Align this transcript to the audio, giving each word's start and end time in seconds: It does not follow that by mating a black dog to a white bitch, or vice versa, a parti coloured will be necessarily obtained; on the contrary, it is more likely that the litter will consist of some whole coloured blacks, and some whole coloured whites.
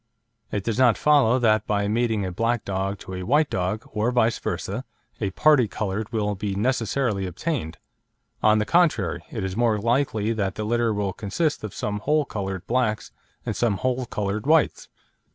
It 0.51 0.63
does 0.63 0.79
not 0.79 0.97
follow 0.97 1.37
that 1.37 1.67
by 1.67 1.87
mating 1.87 2.25
a 2.25 2.31
black 2.31 2.65
dog 2.65 2.97
to 3.01 3.13
a 3.13 3.21
white 3.21 3.51
bitch, 3.51 3.87
or 3.93 4.09
vice 4.09 4.39
versa, 4.39 4.83
a 5.19 5.29
parti 5.29 5.67
coloured 5.67 6.11
will 6.11 6.33
be 6.33 6.55
necessarily 6.55 7.27
obtained; 7.27 7.77
on 8.41 8.57
the 8.57 8.65
contrary, 8.65 9.21
it 9.29 9.43
is 9.43 9.55
more 9.55 9.77
likely 9.77 10.33
that 10.33 10.55
the 10.55 10.63
litter 10.63 10.91
will 10.91 11.13
consist 11.13 11.63
of 11.63 11.75
some 11.75 11.99
whole 11.99 12.25
coloured 12.25 12.65
blacks, 12.65 13.11
and 13.45 13.55
some 13.55 13.75
whole 13.77 14.07
coloured 14.07 14.47
whites. 14.47 14.89